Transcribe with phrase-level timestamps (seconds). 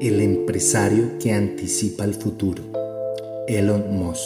[0.00, 2.62] El empresario que anticipa el futuro.
[3.46, 4.22] Elon Musk.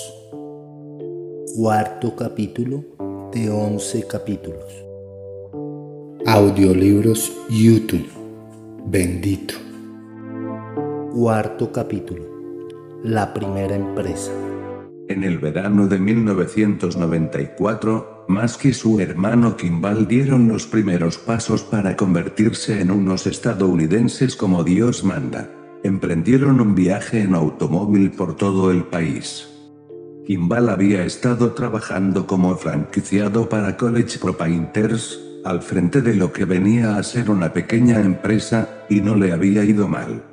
[1.57, 2.85] Cuarto capítulo
[3.32, 4.84] de 11 capítulos.
[6.26, 8.06] Audiolibros YouTube.
[8.87, 9.54] Bendito.
[11.12, 12.22] Cuarto capítulo.
[13.02, 14.30] La primera empresa.
[15.09, 21.96] En el verano de 1994, Musk y su hermano Kimball dieron los primeros pasos para
[21.96, 25.50] convertirse en unos estadounidenses como Dios manda.
[25.85, 29.49] Emprendieron un viaje en automóvil por todo el país.
[30.27, 36.97] Kimball había estado trabajando como franquiciado para College Propainters, al frente de lo que venía
[36.97, 40.25] a ser una pequeña empresa, y no le había ido mal.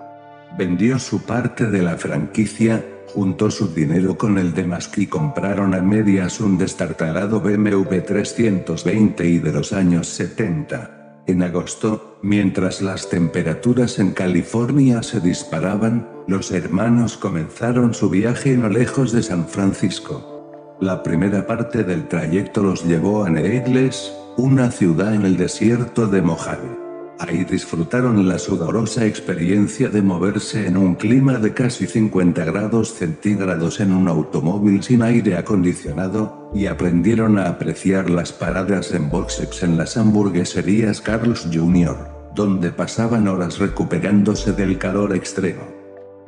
[0.58, 2.84] Vendió su parte de la franquicia,
[3.14, 9.26] Juntó su dinero con el de Musk y compraron a medias un destartalado BMW 320
[9.28, 11.24] y de los años 70.
[11.28, 18.70] En agosto, mientras las temperaturas en California se disparaban, los hermanos comenzaron su viaje no
[18.70, 20.78] lejos de San Francisco.
[20.80, 26.22] La primera parte del trayecto los llevó a Needles, una ciudad en el desierto de
[26.22, 26.91] Mojave.
[27.22, 33.80] Ahí disfrutaron la sudorosa experiencia de moverse en un clima de casi 50 grados centígrados
[33.80, 39.78] en un automóvil sin aire acondicionado, y aprendieron a apreciar las paradas en boxex en
[39.78, 41.96] las hamburgueserías Carlos Jr.,
[42.34, 45.62] donde pasaban horas recuperándose del calor extremo.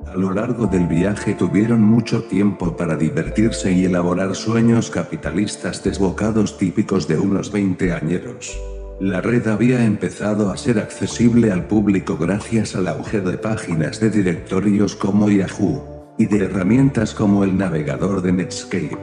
[0.06, 6.60] A lo largo del viaje tuvieron mucho tiempo para divertirse y elaborar sueños capitalistas desbocados
[6.60, 8.56] típicos de unos 20 añeros.
[9.00, 14.12] La red había empezado a ser accesible al público gracias al auge de páginas de
[14.12, 18.98] directorios como Yahoo, y de herramientas como el navegador de Netscape.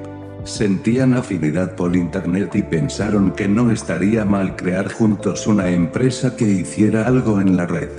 [0.45, 6.45] Sentían afinidad por Internet y pensaron que no estaría mal crear juntos una empresa que
[6.45, 7.91] hiciera algo en la red.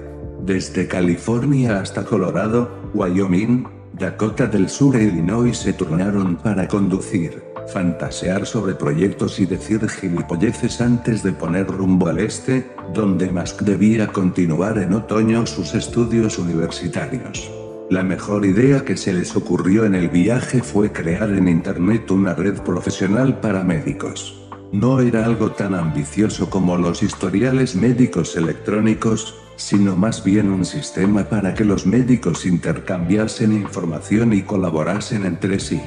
[0.43, 8.45] Desde California hasta Colorado, Wyoming, Dakota del Sur e Illinois se turnaron para conducir fantasear
[8.45, 14.77] sobre proyectos y decir gilipolleces antes de poner rumbo al este, donde Musk debía continuar
[14.77, 17.51] en otoño sus estudios universitarios.
[17.89, 22.33] La mejor idea que se les ocurrió en el viaje fue crear en Internet una
[22.33, 24.41] red profesional para médicos.
[24.71, 31.25] No era algo tan ambicioso como los historiales médicos electrónicos, sino más bien un sistema
[31.25, 35.81] para que los médicos intercambiasen información y colaborasen entre sí.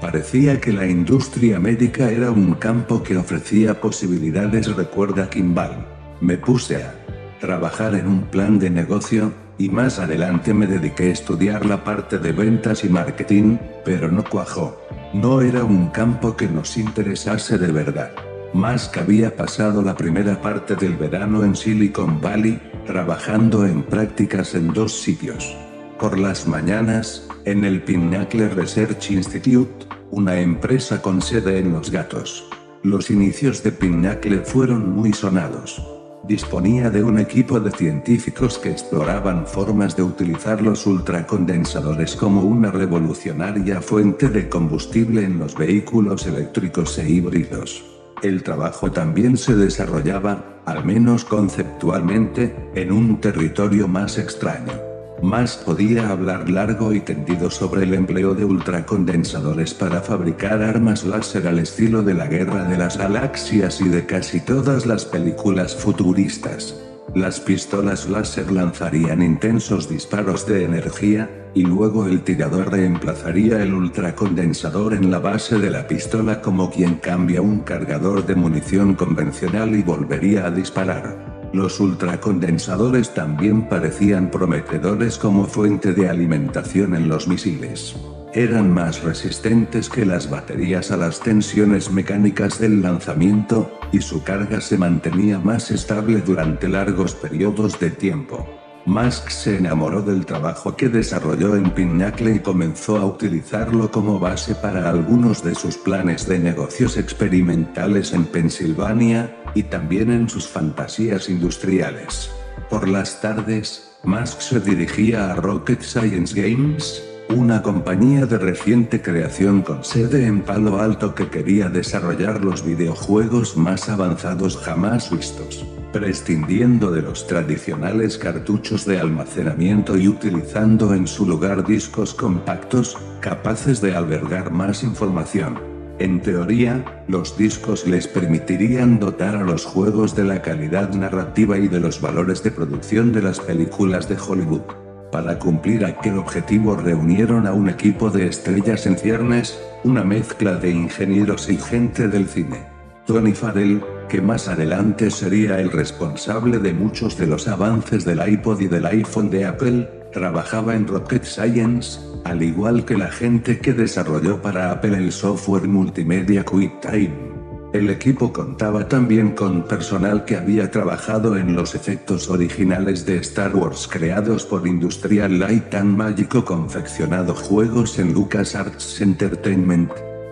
[0.00, 5.86] Parecía que la industria médica era un campo que ofrecía posibilidades, recuerda Kimball.
[6.20, 6.94] Me puse a
[7.40, 12.18] trabajar en un plan de negocio, y más adelante me dediqué a estudiar la parte
[12.18, 14.78] de ventas y marketing, pero no cuajó.
[15.14, 18.10] No era un campo que nos interesase de verdad.
[18.52, 24.72] Musk había pasado la primera parte del verano en Silicon Valley, trabajando en prácticas en
[24.72, 25.56] dos sitios.
[25.98, 32.46] Por las mañanas, en el Pinnacle Research Institute, una empresa con sede en Los Gatos.
[32.82, 35.82] Los inicios de Pinnacle fueron muy sonados.
[36.28, 42.70] Disponía de un equipo de científicos que exploraban formas de utilizar los ultracondensadores como una
[42.70, 47.82] revolucionaria fuente de combustible en los vehículos eléctricos e híbridos.
[48.22, 54.95] El trabajo también se desarrollaba, al menos conceptualmente, en un territorio más extraño.
[55.22, 61.48] Más podía hablar largo y tendido sobre el empleo de ultracondensadores para fabricar armas láser
[61.48, 66.76] al estilo de la Guerra de las Galaxias y de casi todas las películas futuristas.
[67.14, 74.92] Las pistolas láser lanzarían intensos disparos de energía, y luego el tirador reemplazaría el ultracondensador
[74.92, 79.82] en la base de la pistola como quien cambia un cargador de munición convencional y
[79.82, 81.35] volvería a disparar.
[81.52, 87.96] Los ultracondensadores también parecían prometedores como fuente de alimentación en los misiles.
[88.34, 94.60] Eran más resistentes que las baterías a las tensiones mecánicas del lanzamiento, y su carga
[94.60, 98.46] se mantenía más estable durante largos periodos de tiempo.
[98.86, 104.54] Musk se enamoró del trabajo que desarrolló en Pinnacle y comenzó a utilizarlo como base
[104.54, 111.28] para algunos de sus planes de negocios experimentales en Pensilvania, y también en sus fantasías
[111.28, 112.30] industriales.
[112.68, 119.62] Por las tardes, Musk se dirigía a Rocket Science Games, una compañía de reciente creación
[119.62, 125.64] con sede en Palo Alto que quería desarrollar los videojuegos más avanzados jamás vistos,
[125.96, 133.80] prescindiendo de los tradicionales cartuchos de almacenamiento y utilizando en su lugar discos compactos, capaces
[133.80, 135.58] de albergar más información.
[135.98, 141.66] En teoría, los discos les permitirían dotar a los juegos de la calidad narrativa y
[141.66, 144.64] de los valores de producción de las películas de Hollywood.
[145.10, 150.72] Para cumplir aquel objetivo reunieron a un equipo de estrellas en ciernes, una mezcla de
[150.72, 152.66] ingenieros y gente del cine.
[153.06, 158.60] Tony Farrell, que más adelante sería el responsable de muchos de los avances del iPod
[158.60, 163.72] y del iPhone de Apple, trabajaba en Rocket Science, al igual que la gente que
[163.72, 167.36] desarrolló para Apple el software multimedia QuickTime.
[167.72, 173.54] El equipo contaba también con personal que había trabajado en los efectos originales de Star
[173.54, 179.90] Wars creados por Industrial Light and Magic o confeccionado juegos en LucasArts Entertainment.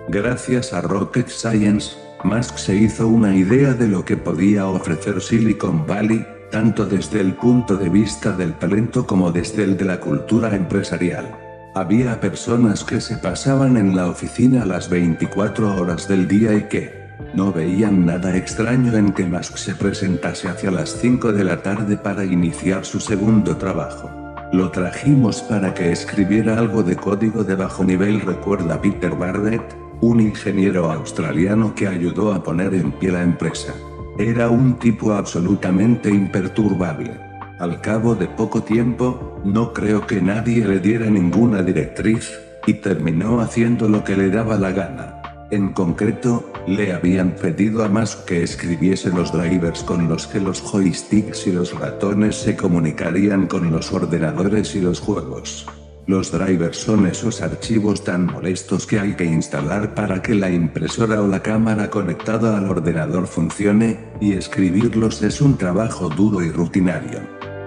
[0.08, 5.86] Gracias a Rocket Science, Musk se hizo una idea de lo que podía ofrecer Silicon
[5.86, 10.56] Valley, tanto desde el punto de vista del talento como desde el de la cultura
[10.56, 11.36] empresarial.
[11.74, 17.04] Había personas que se pasaban en la oficina las 24 horas del día y que,
[17.34, 21.98] no veían nada extraño en que Musk se presentase hacia las 5 de la tarde
[21.98, 24.10] para iniciar su segundo trabajo.
[24.50, 30.20] Lo trajimos para que escribiera algo de código de bajo nivel, recuerda Peter Barrett, un
[30.20, 33.74] ingeniero australiano que ayudó a poner en pie la empresa.
[34.18, 37.12] Era un tipo absolutamente imperturbable.
[37.58, 42.32] Al cabo de poco tiempo, no creo que nadie le diera ninguna directriz,
[42.66, 45.20] y terminó haciendo lo que le daba la gana.
[45.50, 50.60] En concreto, le habían pedido a Musk que escribiese los drivers con los que los
[50.62, 55.66] joysticks y los ratones se comunicarían con los ordenadores y los juegos.
[56.06, 61.22] Los drivers son esos archivos tan molestos que hay que instalar para que la impresora
[61.22, 67.20] o la cámara conectada al ordenador funcione, y escribirlos es un trabajo duro y rutinario.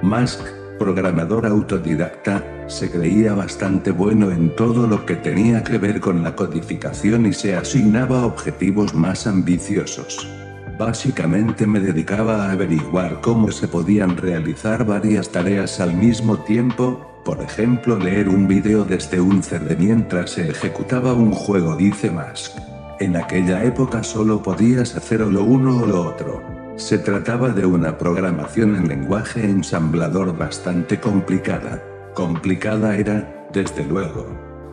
[0.03, 0.41] Musk,
[0.77, 6.35] programador autodidacta, se creía bastante bueno en todo lo que tenía que ver con la
[6.35, 10.29] codificación y se asignaba objetivos más ambiciosos.
[10.77, 17.41] Básicamente me dedicaba a averiguar cómo se podían realizar varias tareas al mismo tiempo, por
[17.41, 22.53] ejemplo leer un vídeo desde un CD mientras se ejecutaba un juego, dice Musk.
[23.01, 26.41] En aquella época solo podías hacer o lo uno o lo otro.
[26.77, 31.83] Se trataba de una programación en lenguaje ensamblador bastante complicada.
[32.13, 34.25] Complicada era, desde luego.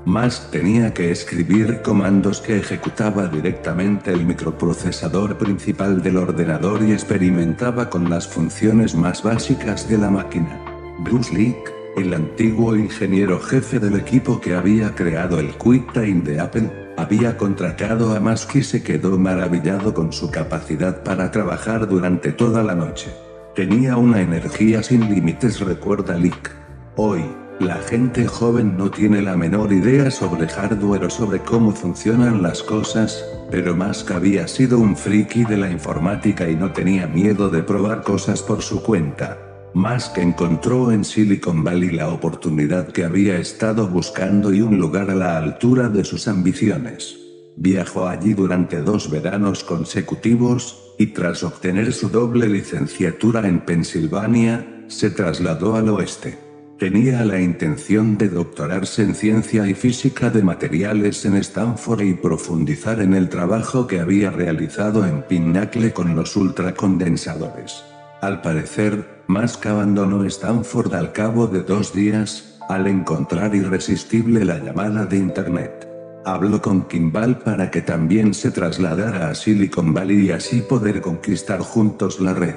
[0.04, 7.90] Más tenía que escribir comandos que ejecutaba directamente el microprocesador principal del ordenador y experimentaba
[7.90, 10.60] con las funciones más básicas de la máquina.
[11.00, 16.70] Bruce Leak, el antiguo ingeniero jefe del equipo que había creado el QuickTime de Apple,
[16.96, 22.62] había contratado a Musk y se quedó maravillado con su capacidad para trabajar durante toda
[22.62, 23.12] la noche.
[23.54, 26.50] Tenía una energía sin límites, recuerda Leak.
[26.96, 27.24] Hoy,
[27.60, 32.64] la gente joven no tiene la menor idea sobre hardware o sobre cómo funcionan las
[32.64, 37.62] cosas, pero Musk había sido un friki de la informática y no tenía miedo de
[37.62, 39.43] probar cosas por su cuenta.
[39.74, 45.16] Musk encontró en Silicon Valley la oportunidad que había estado buscando y un lugar a
[45.16, 47.18] la altura de sus ambiciones.
[47.56, 55.10] Viajó allí durante dos veranos consecutivos, y tras obtener su doble licenciatura en Pensilvania, se
[55.10, 56.38] trasladó al oeste.
[56.78, 63.00] Tenía la intención de doctorarse en ciencia y física de materiales en Stanford y profundizar
[63.00, 67.82] en el trabajo que había realizado en Pinnacle con los ultracondensadores.
[68.24, 75.04] Al parecer, Musk abandonó Stanford al cabo de dos días, al encontrar irresistible la llamada
[75.04, 75.86] de Internet.
[76.24, 81.60] Habló con Kimball para que también se trasladara a Silicon Valley y así poder conquistar
[81.60, 82.54] juntos la red.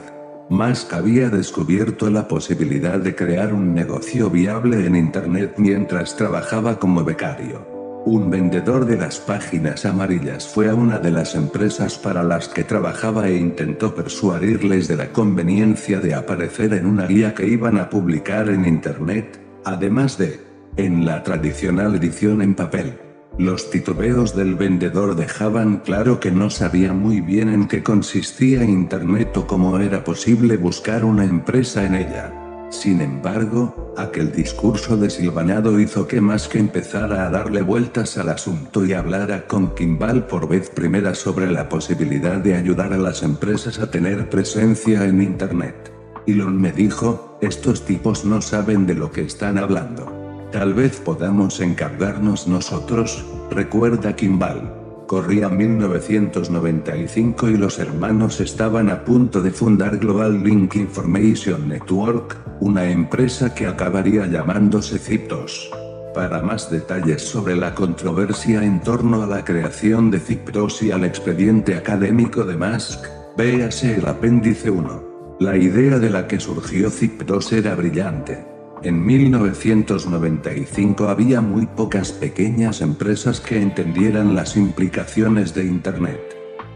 [0.49, 7.03] Musk había descubierto la posibilidad de crear un negocio viable en Internet mientras trabajaba como
[7.03, 7.76] becario.
[8.09, 12.63] Un vendedor de las páginas amarillas fue a una de las empresas para las que
[12.63, 17.89] trabajaba e intentó persuadirles de la conveniencia de aparecer en una guía que iban a
[17.89, 20.39] publicar en Internet, además de,
[20.77, 22.97] en la tradicional edición en papel.
[23.37, 29.35] Los titubeos del vendedor dejaban claro que no sabía muy bien en qué consistía Internet
[29.35, 32.36] o cómo era posible buscar una empresa en ella.
[32.69, 38.85] Sin embargo, aquel discurso desilvanado hizo que más que empezara a darle vueltas al asunto
[38.85, 43.79] y hablara con Kimball por vez primera sobre la posibilidad de ayudar a las empresas
[43.79, 45.93] a tener presencia en Internet.
[46.27, 50.11] Elon me dijo, estos tipos no saben de lo que están hablando.
[50.51, 54.86] Tal vez podamos encargarnos nosotros, recuerda Kimball.
[55.07, 62.91] Corría 1995 y los hermanos estaban a punto de fundar Global Link Information Network, una
[62.91, 66.13] empresa que acabaría llamándose Zip2.
[66.13, 71.05] Para más detalles sobre la controversia en torno a la creación de Zip2 y al
[71.05, 73.05] expediente académico de Musk,
[73.37, 75.37] véase el apéndice 1.
[75.39, 82.81] La idea de la que surgió Zip2 era brillante En 1995 había muy pocas pequeñas
[82.81, 86.21] empresas que entendieran las implicaciones de Internet.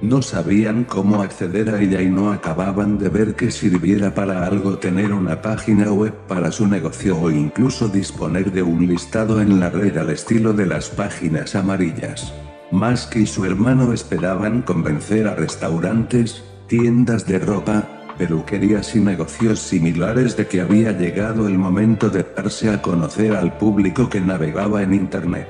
[0.02, 4.80] No sabían cómo acceder a ella y no acababan de ver que sirviera para algo
[4.80, 9.70] tener una página web para su negocio o incluso disponer de un listado en la
[9.70, 12.34] red al estilo de las páginas amarillas.
[12.72, 20.38] Musk y su hermano esperaban convencer a restaurantes, tiendas de ropa, peluquerías y negocios similares
[20.38, 24.94] de que había llegado el momento de darse a conocer al público que navegaba en
[24.94, 25.48] Internet.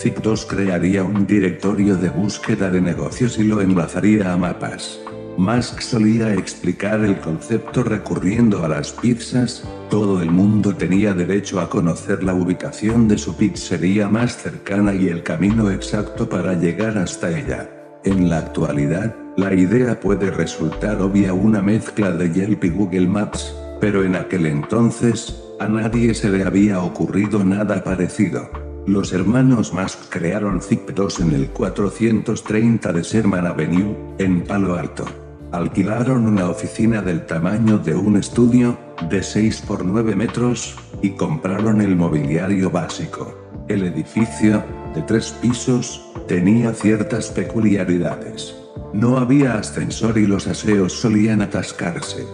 [0.00, 5.00] Zip2 crearía un directorio de búsqueda de negocios y lo enlazaría a mapas.
[5.36, 11.68] Musk solía explicar el concepto recurriendo a las pizzas, todo el mundo tenía derecho a
[11.68, 17.36] conocer la ubicación de su pizzería más cercana y el camino exacto para llegar hasta
[17.36, 17.68] ella.
[18.04, 23.54] En la actualidad, la idea puede resultar obvia una mezcla de Yelp y Google Maps,
[23.80, 28.48] pero en aquel entonces, a nadie se le había ocurrido nada parecido.
[28.86, 35.04] Los hermanos Musk crearon Zip2 en el 430 de Sherman Avenue, en Palo Alto.
[35.50, 38.76] Alquilaron una oficina del tamaño de un estudio,
[39.10, 43.36] de 6 por 9 metros, y compraron el mobiliario básico.
[43.68, 44.62] El edificio,
[44.94, 48.63] de tres pisos, tenía ciertas peculiaridades.
[48.94, 52.24] No había ascensor y los aseos solían atascarse.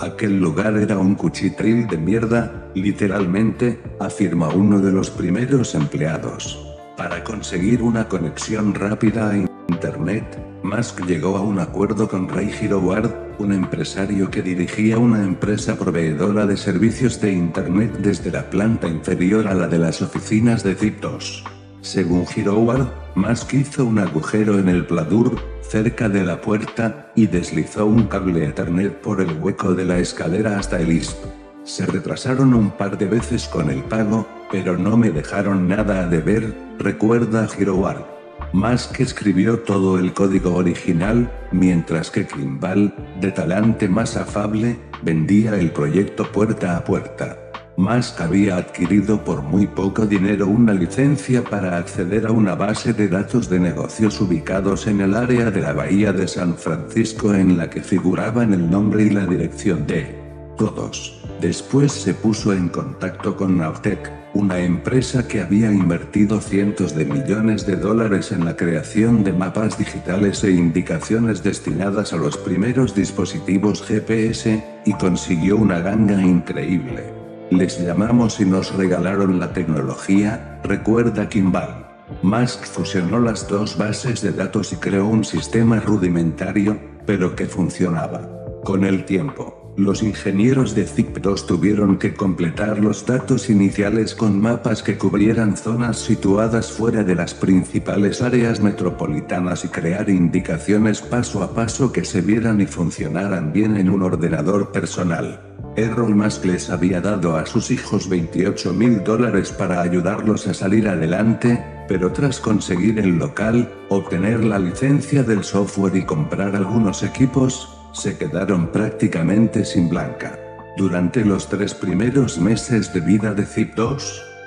[0.00, 6.62] Aquel lugar era un cuchitril de mierda, literalmente, afirma uno de los primeros empleados.
[6.98, 9.36] Para conseguir una conexión rápida a
[9.70, 15.78] Internet, Musk llegó a un acuerdo con Ray Giroward, un empresario que dirigía una empresa
[15.78, 20.76] proveedora de servicios de Internet desde la planta inferior a la de las oficinas de
[20.76, 21.44] Zip2.
[21.80, 27.86] Según Giroward, Musk hizo un agujero en el pladur, cerca de la puerta, y deslizó
[27.86, 31.16] un cable Ethernet por el hueco de la escalera hasta el ISP.
[31.62, 36.06] Se retrasaron un par de veces con el pago, pero no me dejaron nada a
[36.08, 38.04] deber, recuerda Giroward.
[38.52, 45.70] Musk escribió todo el código original, mientras que Kimball, de talante más afable, vendía el
[45.70, 47.39] proyecto puerta a puerta.
[47.80, 53.08] Musk había adquirido por muy poco dinero una licencia para acceder a una base de
[53.08, 57.70] datos de negocios ubicados en el área de la Bahía de San Francisco en la
[57.70, 60.14] que figuraban el nombre y la dirección de
[60.58, 61.24] todos.
[61.40, 67.66] Después se puso en contacto con Navtec, una empresa que había invertido cientos de millones
[67.66, 73.82] de dólares en la creación de mapas digitales e indicaciones destinadas a los primeros dispositivos
[73.82, 77.19] GPS, y consiguió una ganga increíble.
[77.50, 81.84] Les llamamos y nos regalaron la tecnología, recuerda Kimball.
[82.22, 88.28] Musk fusionó las dos bases de datos y creó un sistema rudimentario, pero que funcionaba.
[88.62, 94.84] Con el tiempo, los ingenieros de Zip2 tuvieron que completar los datos iniciales con mapas
[94.84, 101.52] que cubrieran zonas situadas fuera de las principales áreas metropolitanas y crear indicaciones paso a
[101.52, 105.49] paso que se vieran y funcionaran bien en un ordenador personal.
[105.80, 110.86] Errol Musk les había dado a sus hijos 28 mil dólares para ayudarlos a salir
[110.86, 117.78] adelante, pero tras conseguir el local, obtener la licencia del software y comprar algunos equipos,
[117.92, 120.38] se quedaron prácticamente sin blanca.
[120.76, 124.02] Durante los tres primeros meses de vida de Zip2,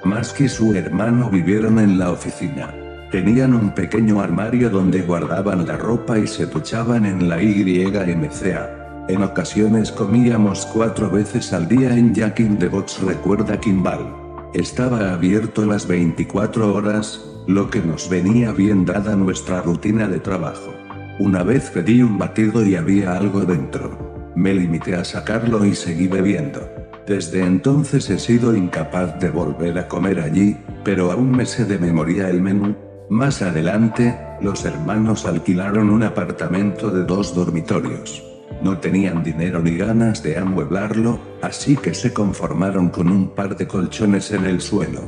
[0.06, 2.76] Musk y su hermano vivieron en la oficina.
[3.10, 8.83] Tenían un pequeño armario donde guardaban la ropa y se duchaban en la YMCA.
[9.10, 14.16] En ocasiones comíamos cuatro veces al día en Jack in the Box, recuerda Kimball.
[14.54, 20.74] Estaba abierto las 24 horas, lo que nos venía bien dada nuestra rutina de trabajo.
[21.20, 24.32] Una vez pedí un batido y había algo dentro.
[24.38, 26.62] Me limité a sacarlo y seguí bebiendo.
[27.06, 30.56] Desde entonces he sido incapaz de volver a comer allí,
[30.86, 32.74] pero aún me sé de memoria el menú.
[33.10, 38.33] Más adelante, los hermanos alquilaron un apartamento de dos dormitorios.
[38.64, 43.68] No tenían dinero ni ganas de amueblarlo, así que se conformaron con un par de
[43.68, 45.02] colchones en el suelo.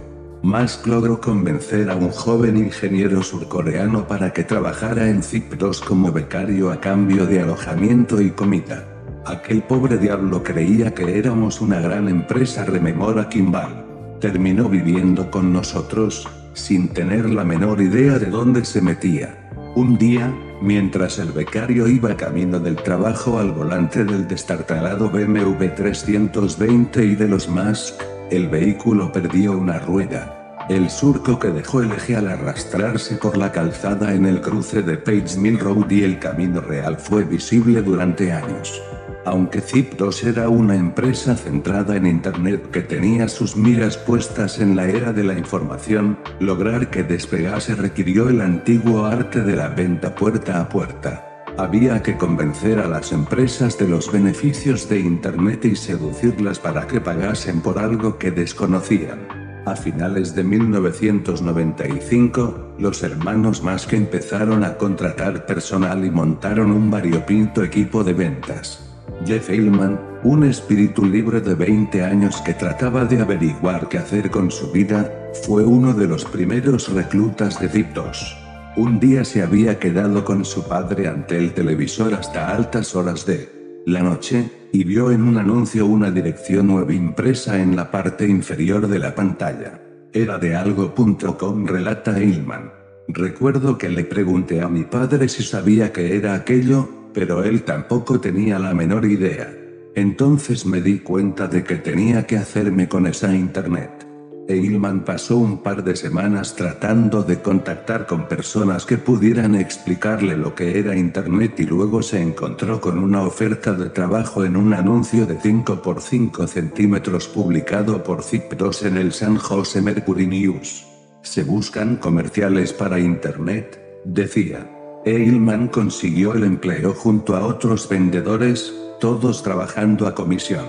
[0.43, 6.69] Musk logró convencer a un joven ingeniero surcoreano para que trabajara en Zip2 como becario
[6.69, 8.85] a cambio de alojamiento y comida.
[9.25, 13.85] Aquel pobre diablo creía que éramos una gran empresa, rememora Kimball.
[14.19, 19.44] Terminó viviendo con nosotros, sin tener la menor idea de dónde se metía.
[19.75, 27.05] Un día, Mientras el becario iba camino del trabajo al volante del destartalado BMW 320
[27.05, 28.01] y de los Musk,
[28.31, 30.55] el vehículo perdió una rueda.
[30.69, 34.97] El surco que dejó el eje al arrastrarse por la calzada en el cruce de
[34.97, 38.81] Page Mill Road y el camino real fue visible durante años.
[39.25, 44.85] Aunque Zip2 era una empresa centrada en Internet que tenía sus miras puestas en la
[44.85, 50.61] era de la información, lograr que despegase requirió el antiguo arte de la venta puerta
[50.61, 51.43] a puerta.
[51.57, 57.01] Había que convencer a las empresas de los beneficios de Internet y seducirlas para que
[57.01, 59.27] pagasen por algo que desconocían.
[59.65, 67.63] A finales de 1995, los hermanos Musk empezaron a contratar personal y montaron un variopinto
[67.63, 68.94] equipo de ventas.
[69.23, 74.51] Jeff Hillman, un espíritu libre de 20 años que trataba de averiguar qué hacer con
[74.51, 78.75] su vida, fue uno de los primeros reclutas de Zip2.
[78.77, 83.83] Un día se había quedado con su padre ante el televisor hasta altas horas de
[83.85, 88.87] la noche, y vio en un anuncio una dirección web impresa en la parte inferior
[88.87, 89.79] de la pantalla.
[90.11, 92.71] Era de algo.com, relata Hillman.
[93.07, 98.19] Recuerdo que le pregunté a mi padre si sabía que era aquello, pero él tampoco
[98.19, 99.51] tenía la menor idea.
[99.95, 104.05] Entonces me di cuenta de que tenía que hacerme con esa internet.
[104.47, 110.53] Eilman pasó un par de semanas tratando de contactar con personas que pudieran explicarle lo
[110.53, 115.25] que era Internet y luego se encontró con una oferta de trabajo en un anuncio
[115.25, 120.85] de 5 por 5 centímetros publicado por Zip2 en el San Jose Mercury News.
[121.23, 124.74] Se buscan comerciales para Internet, decía.
[125.05, 130.65] Eilman consiguió el empleo junto a otros vendedores, todos trabajando a comisión.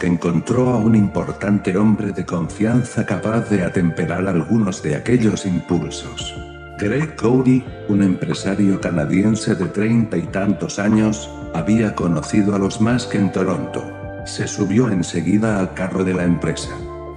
[0.00, 6.34] que encontró a un importante hombre de confianza capaz de atemperar algunos de aquellos impulsos.
[6.78, 13.14] Greg Cody, un empresario canadiense de treinta y tantos años, había conocido a los Musk
[13.14, 13.99] en Toronto.
[14.24, 16.70] Se subió enseguida al carro de la empresa.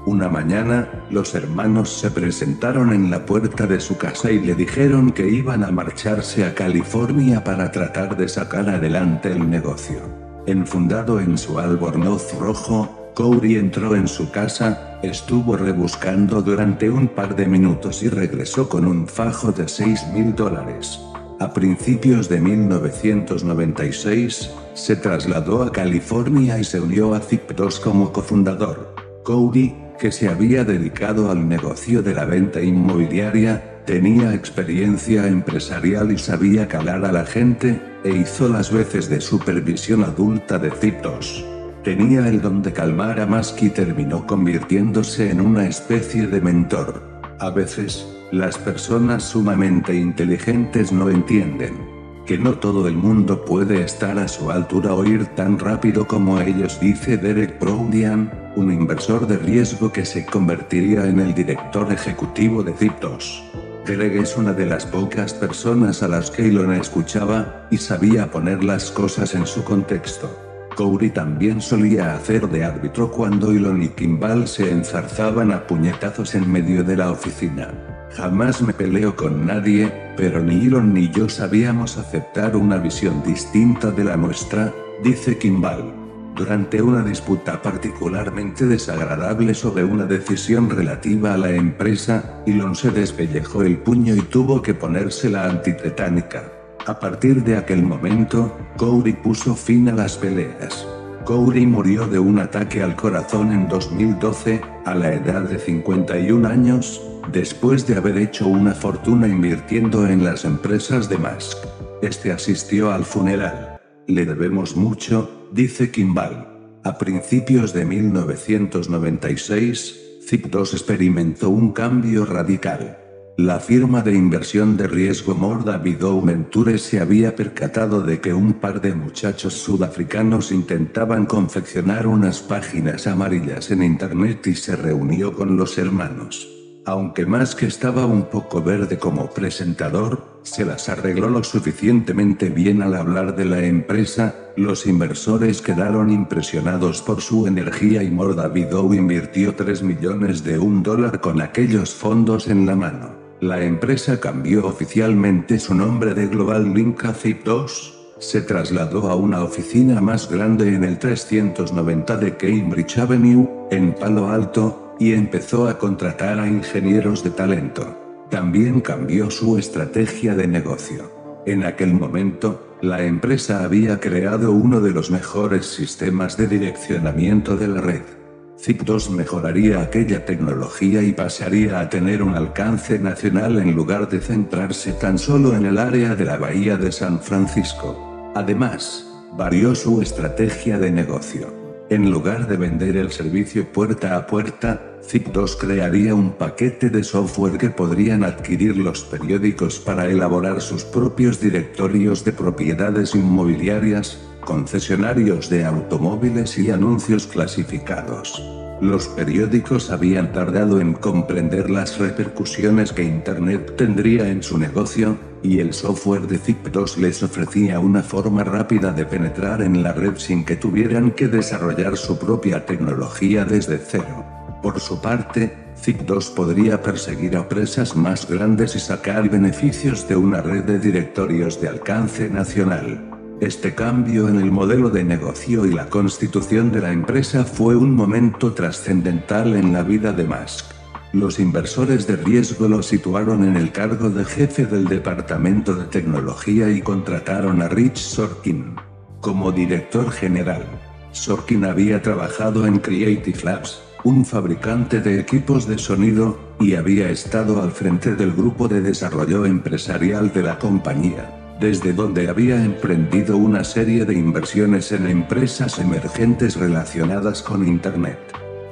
[0.06, 5.12] Una mañana, los hermanos se presentaron en la puerta de su casa y le dijeron
[5.12, 10.24] que iban a marcharse a California para tratar de sacar adelante el negocio.
[10.46, 17.38] Enfundado en su albornoz rojo, Cody entró en su casa, estuvo rebuscando durante un par
[17.38, 21.00] de minutos y regresó con un fajo de 6 mil dólares.
[21.40, 28.96] A principios de 1996, se trasladó a California y se unió a Zip2 como cofundador.
[29.24, 36.18] Cody, que se había dedicado al negocio de la venta inmobiliaria, Tenía experiencia empresarial y
[36.18, 41.46] sabía calar a la gente, e hizo las veces de supervisión adulta de Ciptos.
[41.84, 47.04] Tenía el don de calmar a Musk y terminó convirtiéndose en una especie de mentor.
[47.40, 51.93] A veces, las personas sumamente inteligentes no entienden
[52.26, 56.40] que no todo el mundo puede estar a su altura o ir tan rápido como
[56.40, 62.64] ellos, dice Derek Brownian, un inversor de riesgo que se convertiría en el director ejecutivo
[62.64, 63.44] de Ciptos.
[63.86, 68.64] Greg es una de las pocas personas a las que Elon escuchaba, y sabía poner
[68.64, 70.53] las cosas en su contexto.
[70.76, 76.52] Cody también solía hacer de árbitro cuando Elon y Kimball se enzarzaban a puñetazos en
[76.52, 77.72] medio de la oficina.
[78.16, 83.92] Jamás me peleo con nadie, pero ni Elon ni yo sabíamos aceptar una visión distinta
[83.92, 84.72] de la nuestra,
[85.04, 85.94] dice Kimball.
[86.36, 93.64] Durante una disputa particularmente desagradable sobre una decisión relativa a la empresa, Elon se despellejó
[93.64, 96.53] el puño y tuvo que ponerse la antitetánica.
[96.86, 100.86] A partir de aquel momento, Cody puso fin a las peleas.
[101.24, 107.02] Cody murió de un ataque al corazón en 2012, a la edad de 51 años,
[107.32, 111.58] después de haber hecho una fortuna invirtiendo en las empresas de Musk.
[112.02, 113.80] Este asistió al funeral.
[114.08, 116.50] Le debemos mucho, dice Kimball.
[116.84, 122.98] A principios de 1996, Zip2 experimentó un cambio radical.
[123.38, 128.80] La firma de inversión de riesgo Mordavido Venture se había percatado de que un par
[128.80, 135.80] de muchachos sudafricanos intentaban confeccionar unas páginas amarillas en Internet y se reunió con los
[135.80, 136.48] hermanos.
[136.86, 142.84] Aunque más que estaba un poco verde como presentador, se las arregló lo suficientemente bien
[142.84, 149.56] al hablar de la empresa, los inversores quedaron impresionados por su energía y Mordavido invirtió
[149.56, 153.23] 3 millones de un dólar con aquellos fondos en la mano.
[153.44, 159.44] La empresa cambió oficialmente su nombre de Global Link a Zip2, se trasladó a una
[159.44, 165.78] oficina más grande en el 390 de Cambridge Avenue, en Palo Alto, y empezó a
[165.78, 168.26] contratar a ingenieros de talento.
[168.30, 171.12] También cambió su estrategia de negocio.
[171.46, 177.68] En aquel momento, la empresa había creado uno de los mejores sistemas de direccionamiento de
[177.68, 178.23] la red.
[178.64, 184.94] Zip2 mejoraría aquella tecnología y pasaría a tener un alcance nacional en lugar de centrarse
[184.94, 188.32] tan solo en el área de la bahía de San Francisco.
[188.36, 191.54] Además, varió su estrategia de negocio.
[191.90, 197.58] En lugar de vender el servicio puerta a puerta, Zip2 crearía un paquete de software
[197.58, 205.66] que podrían adquirir los periódicos para elaborar sus propios directorios de propiedades inmobiliarias, concesionarios de
[205.66, 208.42] automóviles y anuncios clasificados.
[208.82, 215.60] Los periódicos habían tardado en comprender las repercusiones que Internet tendría en su negocio, y
[215.60, 220.44] el software de Zip2 les ofrecía una forma rápida de penetrar en la red sin
[220.44, 224.26] que tuvieran que desarrollar su propia tecnología desde cero.
[224.62, 230.42] Por su parte, Zip2 podría perseguir a presas más grandes y sacar beneficios de una
[230.42, 233.13] red de directorios de alcance nacional.
[233.44, 237.94] Este cambio en el modelo de negocio y la constitución de la empresa fue un
[237.94, 240.68] momento trascendental en la vida de Musk.
[241.12, 246.70] Los inversores de riesgo lo situaron en el cargo de jefe del departamento de tecnología
[246.70, 248.76] y contrataron a Rich Sorkin
[249.20, 250.64] como director general.
[251.12, 257.62] Sorkin había trabajado en Creative Labs, un fabricante de equipos de sonido, y había estado
[257.62, 263.64] al frente del grupo de desarrollo empresarial de la compañía desde donde había emprendido una
[263.64, 268.20] serie de inversiones en empresas emergentes relacionadas con Internet.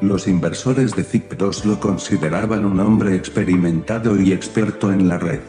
[0.02, 5.40] Los inversores de Zip2 lo consideraban un hombre experimentado y experto en la red.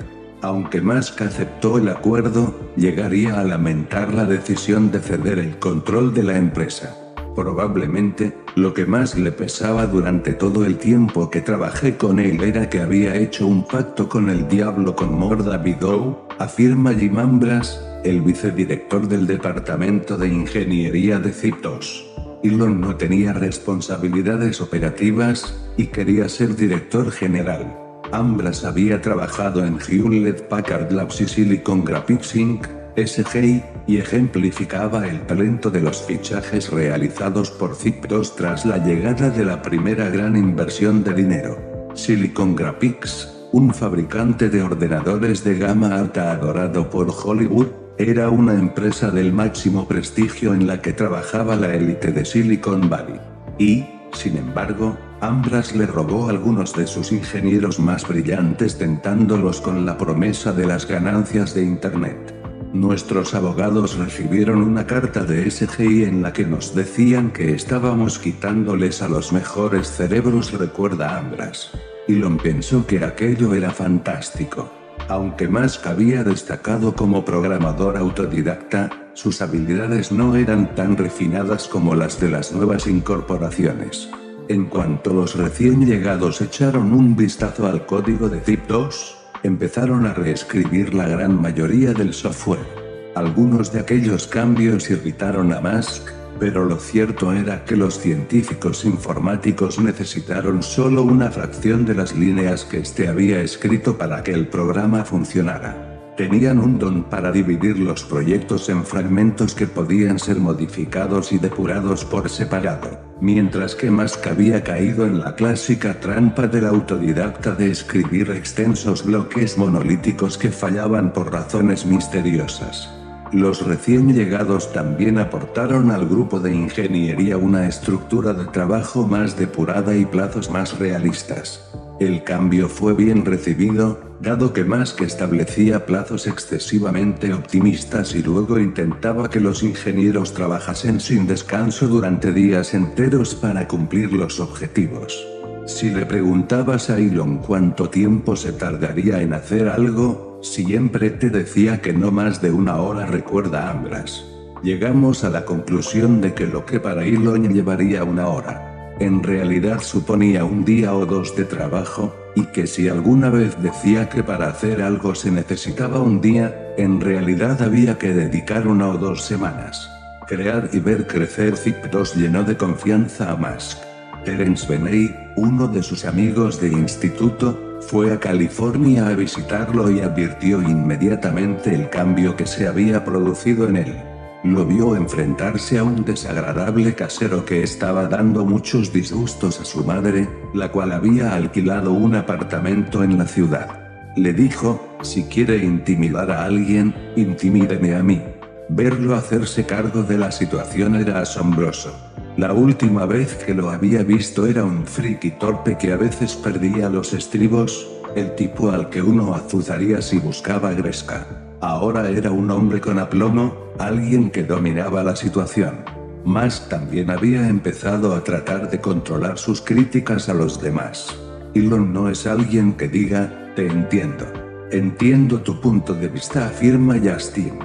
[0.40, 6.22] Aunque Musk aceptó el acuerdo, llegaría a lamentar la decisión de ceder el control de
[6.22, 6.96] la empresa.
[7.34, 12.68] Probablemente, lo que más le pesaba durante todo el tiempo que trabajé con él era
[12.68, 18.20] que había hecho un pacto con el diablo con Morda Bidou, afirma Jim Ambras, el
[18.20, 22.04] vicedirector del Departamento de Ingeniería de Ciptos.
[22.42, 27.78] Elon no tenía responsabilidades operativas, y quería ser director general.
[28.10, 35.24] Ambras había trabajado en Hewlett Packard Labs y Silicon Graphics Inc., SGI, y ejemplificaba el
[35.26, 41.04] talento de los fichajes realizados por Zip2 tras la llegada de la primera gran inversión
[41.04, 41.90] de dinero.
[41.94, 49.10] Silicon Graphics, un fabricante de ordenadores de gama alta adorado por Hollywood, era una empresa
[49.10, 53.20] del máximo prestigio en la que trabajaba la élite de Silicon Valley.
[53.58, 53.84] Y,
[54.14, 60.52] sin embargo, Ambras le robó algunos de sus ingenieros más brillantes tentándolos con la promesa
[60.52, 62.34] de las ganancias de Internet.
[62.72, 69.02] Nuestros abogados recibieron una carta de SGI en la que nos decían que estábamos quitándoles
[69.02, 71.70] a los mejores cerebros, recuerda Ambras.
[72.08, 74.70] Elon pensó que aquello era fantástico.
[75.08, 82.20] Aunque Musk había destacado como programador autodidacta, sus habilidades no eran tan refinadas como las
[82.20, 84.08] de las nuevas incorporaciones.
[84.48, 90.94] En cuanto los recién llegados echaron un vistazo al código de Zip2, empezaron a reescribir
[90.94, 92.66] la gran mayoría del software.
[93.14, 96.08] Algunos de aquellos cambios irritaron a Musk,
[96.42, 102.64] pero lo cierto era que los científicos informáticos necesitaron solo una fracción de las líneas
[102.64, 106.00] que éste había escrito para que el programa funcionara.
[106.16, 112.04] Tenían un don para dividir los proyectos en fragmentos que podían ser modificados y depurados
[112.04, 118.32] por separado, mientras que Musk había caído en la clásica trampa del autodidacta de escribir
[118.32, 123.01] extensos bloques monolíticos que fallaban por razones misteriosas.
[123.32, 129.96] Los recién llegados también aportaron al grupo de ingeniería una estructura de trabajo más depurada
[129.96, 131.64] y plazos más realistas.
[131.98, 138.58] El cambio fue bien recibido, dado que más que establecía plazos excesivamente optimistas y luego
[138.58, 145.26] intentaba que los ingenieros trabajasen sin descanso durante días enteros para cumplir los objetivos.
[145.64, 151.80] Si le preguntabas a Elon cuánto tiempo se tardaría en hacer algo, siempre te decía
[151.80, 154.24] que no más de una hora, recuerda Ambras.
[154.62, 159.80] Llegamos a la conclusión de que lo que para Elon llevaría una hora en realidad
[159.80, 164.48] suponía un día o dos de trabajo, y que si alguna vez decía que para
[164.48, 169.90] hacer algo se necesitaba un día, en realidad había que dedicar una o dos semanas.
[170.26, 173.91] Crear y ver crecer Zip2 llenó de confianza a Musk.
[174.24, 180.62] Terence Beney, uno de sus amigos de instituto, fue a California a visitarlo y advirtió
[180.62, 183.96] inmediatamente el cambio que se había producido en él.
[184.44, 190.28] Lo vio enfrentarse a un desagradable casero que estaba dando muchos disgustos a su madre,
[190.54, 193.68] la cual había alquilado un apartamento en la ciudad.
[194.16, 198.20] Le dijo, si quiere intimidar a alguien, intimídeme a mí.
[198.68, 202.11] Verlo hacerse cargo de la situación era asombroso.
[202.36, 206.88] La última vez que lo había visto era un friki torpe que a veces perdía
[206.88, 211.26] los estribos, el tipo al que uno azuzaría si buscaba gresca.
[211.60, 215.84] Ahora era un hombre con aplomo, alguien que dominaba la situación.
[216.24, 221.14] Musk también había empezado a tratar de controlar sus críticas a los demás.
[221.52, 224.24] Elon no es alguien que diga, te entiendo.
[224.70, 227.58] Entiendo tu punto de vista, afirma Justin.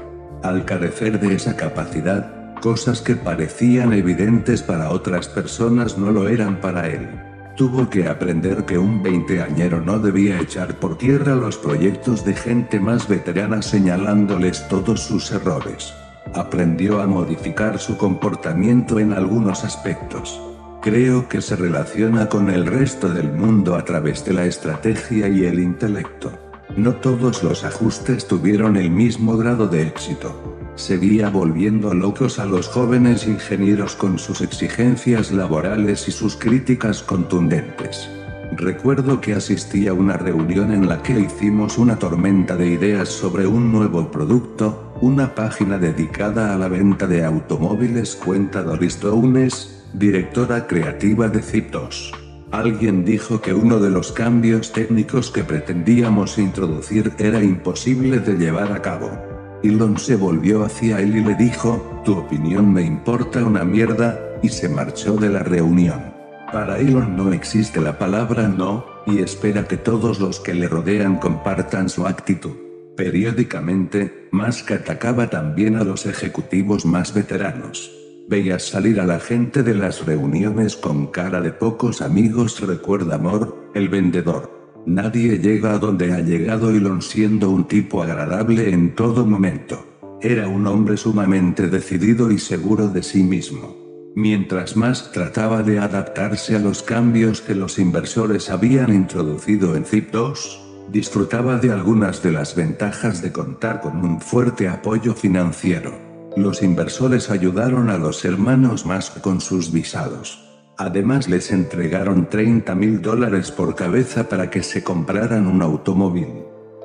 [0.43, 6.59] Al carecer de esa capacidad, cosas que parecían evidentes para otras personas no lo eran
[6.61, 7.07] para él.
[7.55, 12.79] Tuvo que aprender que un veinteañero no debía echar por tierra los proyectos de gente
[12.79, 15.93] más veterana señalándoles todos sus errores.
[16.35, 20.39] Aprendió a modificar su comportamiento en algunos aspectos.
[20.81, 25.45] Creo que se relaciona con el resto del mundo a través de la estrategia y
[25.45, 26.31] el intelecto.
[26.75, 30.56] No todos los ajustes tuvieron el mismo grado de éxito.
[30.77, 38.07] Seguía volviendo locos a los jóvenes ingenieros con sus exigencias laborales y sus críticas contundentes.
[38.51, 43.47] Recuerdo que asistí a una reunión en la que hicimos una tormenta de ideas sobre
[43.47, 50.67] un nuevo producto, una página dedicada a la venta de automóviles cuenta Doris Downes, directora
[50.67, 52.13] creativa de Ciptos.
[52.51, 58.71] Alguien dijo que uno de los cambios técnicos que pretendíamos introducir era imposible de llevar
[58.71, 59.26] a cabo.
[59.63, 64.49] Elon se volvió hacia él y le dijo, tu opinión me importa una mierda, y
[64.49, 66.13] se marchó de la reunión.
[66.51, 71.17] Para Elon no existe la palabra no, y espera que todos los que le rodean
[71.17, 72.55] compartan su actitud.
[72.95, 77.91] Periódicamente, Musk atacaba también a los ejecutivos más veteranos.
[78.27, 83.71] Veía salir a la gente de las reuniones con cara de pocos amigos, recuerda Amor,
[83.73, 84.56] el vendedor.
[84.85, 89.85] Nadie llega a donde ha llegado Elon siendo un tipo agradable en todo momento.
[90.21, 93.75] Era un hombre sumamente decidido y seguro de sí mismo.
[94.15, 100.89] Mientras más trataba de adaptarse a los cambios que los inversores habían introducido en ZIP2,
[100.89, 105.93] disfrutaba de algunas de las ventajas de contar con un fuerte apoyo financiero.
[106.35, 110.46] Los inversores ayudaron a los hermanos más con sus visados.
[110.77, 116.27] Además les entregaron 30 mil dólares por cabeza para que se compraran un automóvil.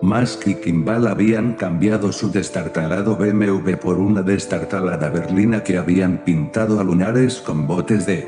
[0.01, 6.81] Musk y Kimball habían cambiado su destartalado BMW por una destartalada berlina que habían pintado
[6.81, 8.27] a lunares con botes de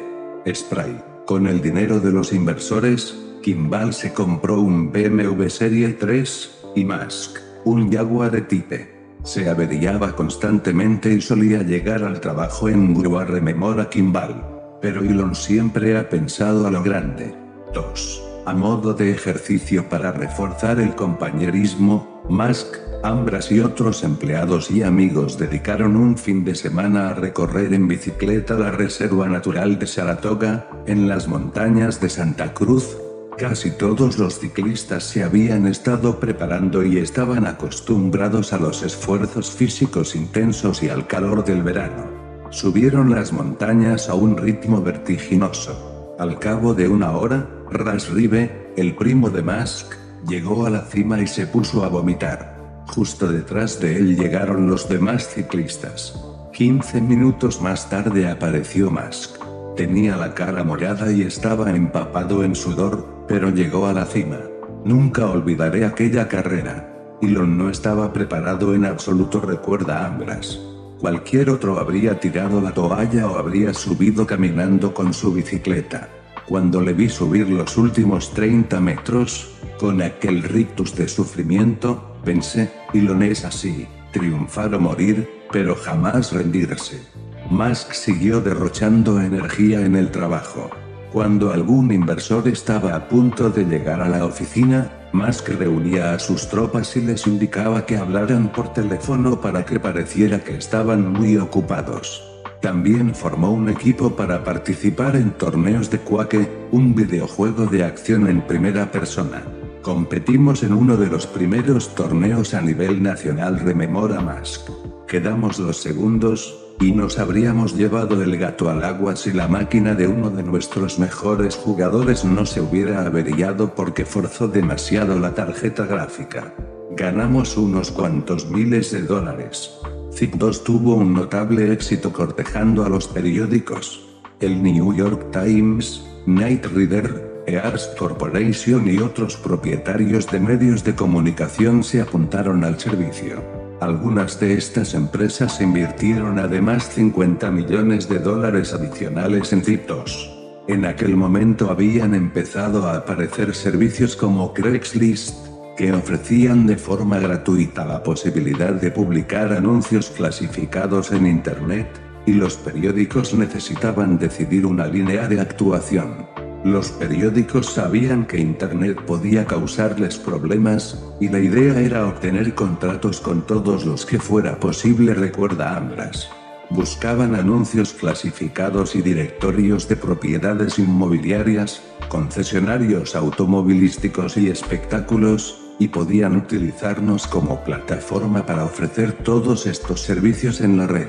[0.55, 1.03] spray.
[1.27, 7.39] Con el dinero de los inversores, Kimball se compró un BMW Serie 3, y Musk,
[7.65, 8.95] un Jaguar de Type.
[9.23, 14.54] Se averiaba constantemente y solía llegar al trabajo en grúa rememora Kimball.
[14.85, 17.35] Pero Elon siempre ha pensado a lo grande.
[17.73, 18.23] 2.
[18.45, 25.39] A modo de ejercicio para reforzar el compañerismo, Musk, Ambras y otros empleados y amigos
[25.39, 31.09] dedicaron un fin de semana a recorrer en bicicleta la Reserva Natural de Saratoga, en
[31.09, 32.99] las montañas de Santa Cruz.
[33.39, 40.15] Casi todos los ciclistas se habían estado preparando y estaban acostumbrados a los esfuerzos físicos
[40.15, 42.14] intensos y al calor del verano.
[42.55, 46.15] Subieron las montañas a un ritmo vertiginoso.
[46.21, 49.95] Al cabo de una hora, Ras Ribe, el primo de Musk,
[50.29, 52.85] llegó a la cima y se puso a vomitar.
[52.87, 56.15] Justo detrás de él llegaron los demás ciclistas.
[56.53, 59.37] 15 minutos más tarde apareció Musk.
[59.75, 64.39] Tenía la cara morada y estaba empapado en sudor, pero llegó a la cima.
[64.85, 67.19] Nunca olvidaré aquella carrera.
[67.21, 70.61] Elon no estaba preparado en absoluto, recuerda Ambras.
[71.01, 76.09] Cualquier otro habría tirado la toalla o habría subido caminando con su bicicleta.
[76.47, 83.23] Cuando le vi subir los últimos 30 metros, con aquel rictus de sufrimiento, pensé, Elon
[83.23, 87.03] es así, triunfar o morir, pero jamás rendirse.
[87.51, 90.71] Musk siguió derrochando energía en el trabajo.
[91.13, 96.49] Cuando algún inversor estaba a punto de llegar a la oficina, Musk reunía a sus
[96.49, 102.29] tropas y les indicaba que hablaran por teléfono para que pareciera que estaban muy ocupados.
[102.61, 108.41] También formó un equipo para participar en torneos de Quake, un videojuego de acción en
[108.45, 109.45] primera persona.
[109.83, 114.69] Competimos en uno de los primeros torneos a nivel nacional, rememora Musk.
[115.07, 120.07] Quedamos los segundos, y nos habríamos llevado el gato al agua si la máquina de
[120.09, 126.55] uno de nuestros mejores jugadores no se hubiera averiado porque forzó demasiado la tarjeta gráfica.
[126.91, 129.73] Ganamos unos cuantos miles de dólares.
[130.13, 134.07] Zip 2 tuvo un notable éxito cortejando a los periódicos.
[134.41, 141.83] El New York Times, Night Reader, Ears Corporation y otros propietarios de medios de comunicación
[141.83, 143.64] se apuntaron al servicio.
[143.81, 150.31] Algunas de estas empresas invirtieron además 50 millones de dólares adicionales en Ciptos.
[150.69, 155.47] En aquel momento habían empezado a aparecer servicios como Craigslist,
[155.77, 161.89] que ofrecían de forma gratuita la posibilidad de publicar anuncios clasificados en Internet,
[162.27, 166.34] y los periódicos necesitaban decidir una línea de actuación.
[166.65, 173.47] Los periódicos sabían que Internet podía causarles problemas, y la idea era obtener contratos con
[173.47, 176.31] todos los que fuera posible, recuerda Ambras.
[176.71, 187.27] Buscaban anuncios clasificados y directorios de propiedades inmobiliarias, concesionarios automovilísticos y espectáculos, y podían utilizarnos
[187.27, 191.09] como plataforma para ofrecer todos estos servicios en la red.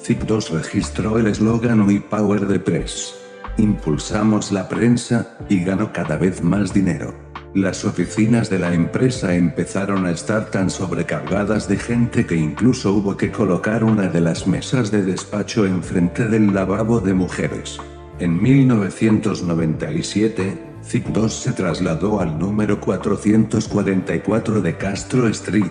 [0.00, 3.21] Zip2 registró el eslogan We Power the Press.
[3.58, 7.14] Impulsamos la prensa, y ganó cada vez más dinero.
[7.54, 13.14] Las oficinas de la empresa empezaron a estar tan sobrecargadas de gente que incluso hubo
[13.14, 17.78] que colocar una de las mesas de despacho enfrente del lavabo de mujeres.
[18.20, 25.70] En 1997, Zip2 se trasladó al número 444 de Castro Street,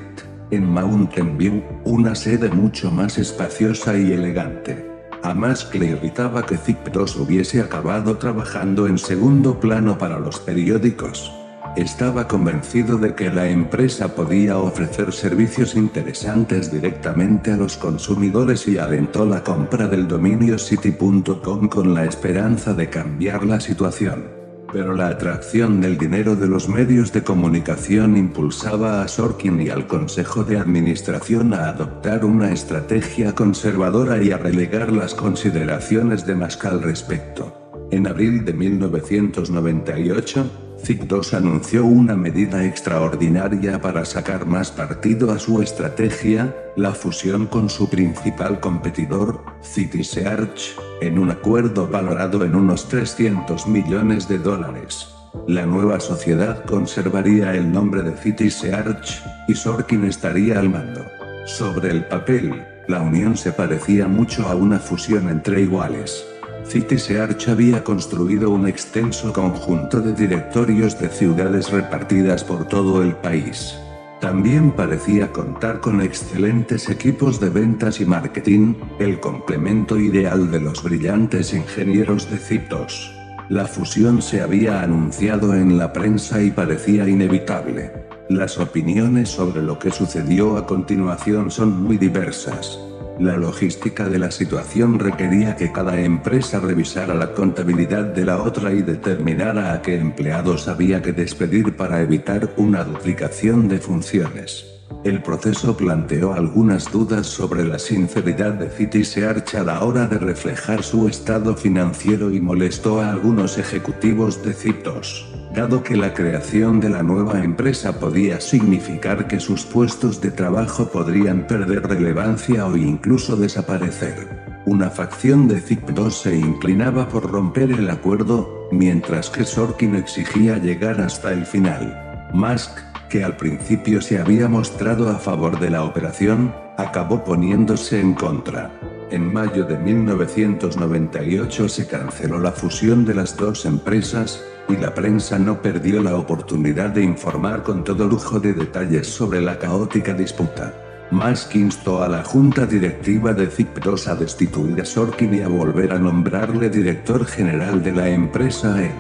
[0.51, 4.90] en Mountain View, una sede mucho más espaciosa y elegante.
[5.23, 11.31] A Musk le irritaba que Zip2 hubiese acabado trabajando en segundo plano para los periódicos.
[11.75, 18.77] Estaba convencido de que la empresa podía ofrecer servicios interesantes directamente a los consumidores y
[18.77, 24.40] alentó la compra del dominio city.com con la esperanza de cambiar la situación
[24.71, 29.87] pero la atracción del dinero de los medios de comunicación impulsaba a Sorkin y al
[29.87, 36.65] Consejo de Administración a adoptar una estrategia conservadora y a relegar las consideraciones de Musk
[36.65, 37.57] al respecto.
[37.91, 45.61] En abril de 1998, ZIC2 anunció una medida extraordinaria para sacar más partido a su
[45.61, 53.67] estrategia, la fusión con su principal competidor, CitySearch, en un acuerdo valorado en unos 300
[53.67, 55.13] millones de dólares.
[55.47, 61.05] La nueva sociedad conservaría el nombre de CitySearch, y Sorkin estaría al mando.
[61.45, 66.25] Sobre el papel, la unión se parecía mucho a una fusión entre iguales.
[66.71, 73.77] CitySearch había construido un extenso conjunto de directorios de ciudades repartidas por todo el país.
[74.21, 80.81] También parecía contar con excelentes equipos de ventas y marketing, el complemento ideal de los
[80.81, 83.13] brillantes ingenieros de Citos.
[83.49, 87.91] La fusión se había anunciado en la prensa y parecía inevitable.
[88.29, 92.79] Las opiniones sobre lo que sucedió a continuación son muy diversas.
[93.21, 98.73] La logística de la situación requería que cada empresa revisara la contabilidad de la otra
[98.73, 104.65] y determinara a qué empleados había que despedir para evitar una duplicación de funciones.
[105.03, 110.81] El proceso planteó algunas dudas sobre la sinceridad de Citisearch a la hora de reflejar
[110.81, 116.89] su estado financiero y molestó a algunos ejecutivos de Citos dado que la creación de
[116.89, 123.35] la nueva empresa podía significar que sus puestos de trabajo podrían perder relevancia o incluso
[123.35, 124.61] desaparecer.
[124.65, 131.01] Una facción de ZIP2 se inclinaba por romper el acuerdo, mientras que Sorkin exigía llegar
[131.01, 132.29] hasta el final.
[132.33, 132.77] Musk,
[133.09, 138.71] que al principio se había mostrado a favor de la operación, acabó poniéndose en contra.
[139.11, 144.41] En mayo de 1998 se canceló la fusión de las dos empresas,
[144.71, 149.41] y la prensa no perdió la oportunidad de informar con todo lujo de detalles sobre
[149.41, 150.73] la caótica disputa.
[151.11, 155.91] Musk instó a la junta directiva de Zip2 a destituir a Sorkin y a volver
[155.91, 158.93] a nombrarle director general de la empresa en.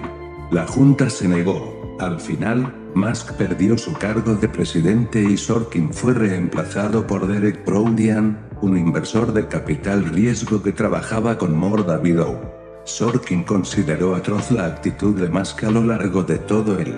[0.51, 1.97] La junta se negó.
[1.99, 8.37] Al final, Musk perdió su cargo de presidente y Sorkin fue reemplazado por Derek Proudian,
[8.61, 12.60] un inversor de capital riesgo que trabajaba con More Davidow.
[12.91, 16.93] Sorkin consideró atroz la actitud de Musk a lo largo de todo el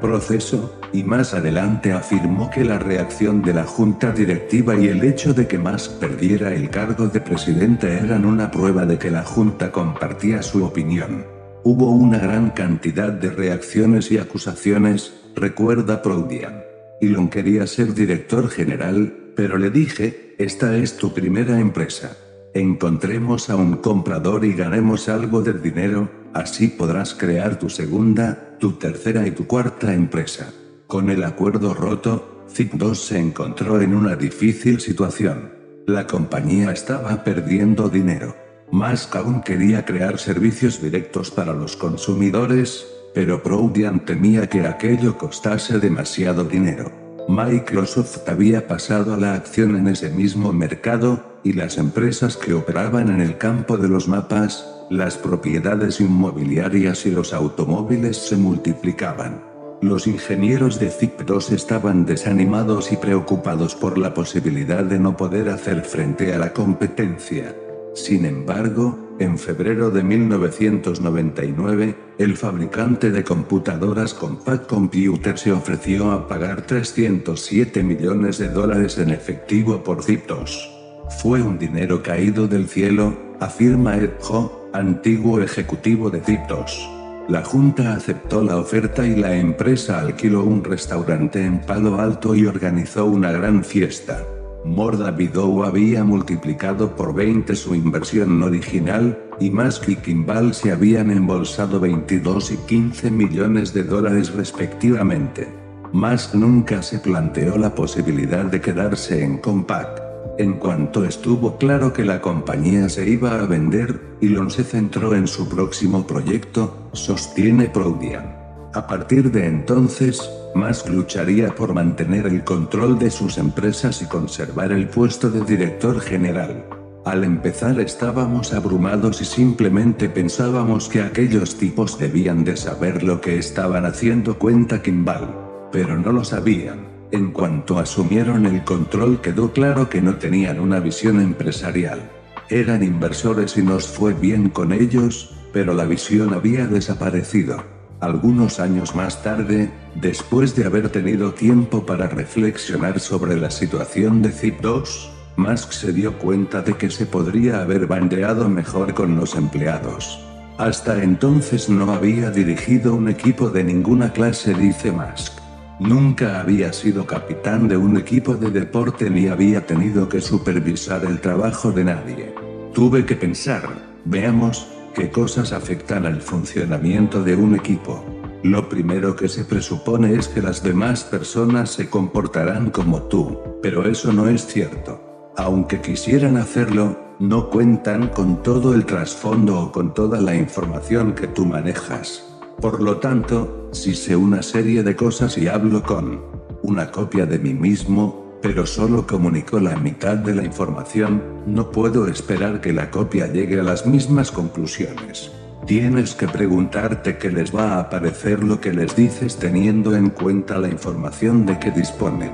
[0.00, 5.34] proceso, y más adelante afirmó que la reacción de la junta directiva y el hecho
[5.34, 9.70] de que Musk perdiera el cargo de presidente eran una prueba de que la junta
[9.70, 11.26] compartía su opinión.
[11.62, 16.62] Hubo una gran cantidad de reacciones y acusaciones, recuerda Proudian.
[17.02, 22.16] Elon quería ser director general, pero le dije, esta es tu primera empresa
[22.54, 28.72] encontremos a un comprador y ganemos algo de dinero, así podrás crear tu segunda, tu
[28.72, 30.52] tercera y tu cuarta empresa.
[30.86, 35.52] Con el acuerdo roto, Zip2 se encontró en una difícil situación.
[35.86, 38.36] La compañía estaba perdiendo dinero.
[38.70, 45.78] Musk aún quería crear servicios directos para los consumidores, pero Proudian temía que aquello costase
[45.80, 46.90] demasiado dinero.
[47.28, 53.10] Microsoft había pasado a la acción en ese mismo mercado, y las empresas que operaban
[53.10, 59.44] en el campo de los mapas, las propiedades inmobiliarias y los automóviles se multiplicaban.
[59.82, 65.82] Los ingenieros de ZIP2 estaban desanimados y preocupados por la posibilidad de no poder hacer
[65.82, 67.54] frente a la competencia.
[67.94, 76.26] Sin embargo, en febrero de 1999, el fabricante de computadoras Compaq Computer se ofreció a
[76.26, 80.73] pagar 307 millones de dólares en efectivo por Zip2.
[81.18, 87.26] Fue un dinero caído del cielo, afirma Ed Ho, antiguo ejecutivo de Zip2.
[87.28, 92.44] La junta aceptó la oferta y la empresa alquiló un restaurante en Palo Alto y
[92.44, 94.22] organizó una gran fiesta.
[94.64, 101.80] Mordavidow había multiplicado por 20 su inversión original, y Musk y Kimball se habían embolsado
[101.80, 105.48] 22 y 15 millones de dólares respectivamente.
[105.92, 110.03] Musk nunca se planteó la posibilidad de quedarse en Compaq.
[110.36, 115.28] En cuanto estuvo claro que la compañía se iba a vender, Elon se centró en
[115.28, 118.34] su próximo proyecto, sostiene Proudian.
[118.74, 124.72] A partir de entonces, Musk lucharía por mantener el control de sus empresas y conservar
[124.72, 126.64] el puesto de director general.
[127.04, 133.38] Al empezar estábamos abrumados y simplemente pensábamos que aquellos tipos debían de saber lo que
[133.38, 135.28] estaban haciendo cuenta Kimball.
[135.70, 136.93] Pero no lo sabían.
[137.14, 142.10] En cuanto asumieron el control quedó claro que no tenían una visión empresarial.
[142.50, 147.62] Eran inversores y nos fue bien con ellos, pero la visión había desaparecido.
[148.00, 154.30] Algunos años más tarde, después de haber tenido tiempo para reflexionar sobre la situación de
[154.30, 160.18] Zip2, Musk se dio cuenta de que se podría haber bandeado mejor con los empleados.
[160.58, 165.43] Hasta entonces no había dirigido un equipo de ninguna clase, dice Musk.
[165.80, 171.20] Nunca había sido capitán de un equipo de deporte ni había tenido que supervisar el
[171.20, 172.34] trabajo de nadie.
[172.72, 173.68] Tuve que pensar,
[174.04, 178.04] veamos, qué cosas afectan al funcionamiento de un equipo.
[178.44, 183.88] Lo primero que se presupone es que las demás personas se comportarán como tú, pero
[183.88, 185.32] eso no es cierto.
[185.36, 191.26] Aunque quisieran hacerlo, no cuentan con todo el trasfondo o con toda la información que
[191.26, 192.33] tú manejas.
[192.60, 196.22] Por lo tanto, si sé una serie de cosas y hablo con
[196.62, 202.06] una copia de mí mismo, pero solo comunico la mitad de la información, no puedo
[202.06, 205.30] esperar que la copia llegue a las mismas conclusiones.
[205.66, 210.58] Tienes que preguntarte qué les va a parecer lo que les dices teniendo en cuenta
[210.58, 212.32] la información de que disponen.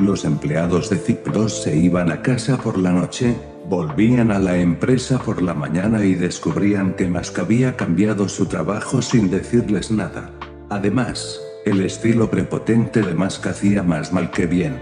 [0.00, 3.36] Los empleados de Zip2 se iban a casa por la noche,
[3.68, 9.00] Volvían a la empresa por la mañana y descubrían que Musk había cambiado su trabajo
[9.00, 10.30] sin decirles nada.
[10.68, 14.76] Además, el estilo prepotente de Musk hacía más mal que bien.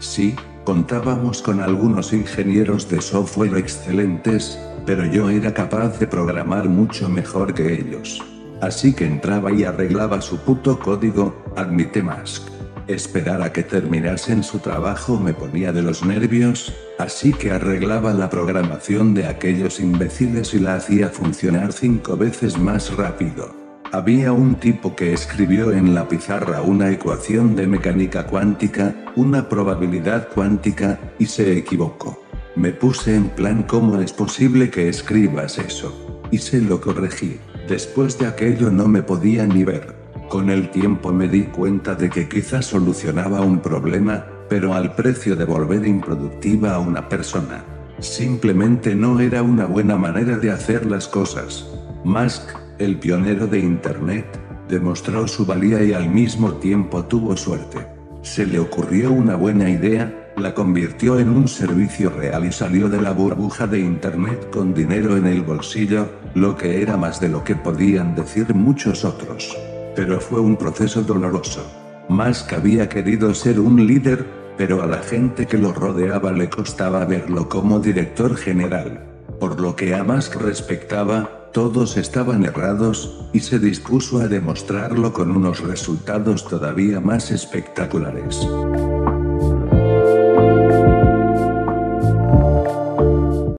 [0.00, 7.08] Sí, contábamos con algunos ingenieros de software excelentes, pero yo era capaz de programar mucho
[7.08, 8.22] mejor que ellos.
[8.60, 12.42] Así que entraba y arreglaba su puto código, admite Musk.
[12.86, 18.30] Esperar a que terminasen su trabajo me ponía de los nervios, así que arreglaba la
[18.30, 23.54] programación de aquellos imbéciles y la hacía funcionar cinco veces más rápido.
[23.92, 30.28] Había un tipo que escribió en la pizarra una ecuación de mecánica cuántica, una probabilidad
[30.28, 32.20] cuántica, y se equivocó.
[32.56, 36.20] Me puse en plan cómo es posible que escribas eso.
[36.30, 37.38] Y se lo corregí.
[37.68, 39.94] Después de aquello no me podía ni ver.
[40.28, 45.36] Con el tiempo me di cuenta de que quizás solucionaba un problema, pero al precio
[45.36, 47.64] de volver improductiva a una persona.
[47.98, 51.66] Simplemente no era una buena manera de hacer las cosas.
[52.04, 52.42] Musk,
[52.78, 54.26] el pionero de Internet,
[54.68, 57.86] demostró su valía y al mismo tiempo tuvo suerte.
[58.22, 63.00] Se le ocurrió una buena idea, la convirtió en un servicio real y salió de
[63.00, 67.44] la burbuja de Internet con dinero en el bolsillo, lo que era más de lo
[67.44, 69.56] que podían decir muchos otros.
[69.94, 71.85] Pero fue un proceso doloroso.
[72.08, 74.26] Musk había querido ser un líder,
[74.56, 79.04] pero a la gente que lo rodeaba le costaba verlo como director general.
[79.40, 85.30] Por lo que a Musk respectaba, todos estaban errados, y se dispuso a demostrarlo con
[85.30, 88.46] unos resultados todavía más espectaculares.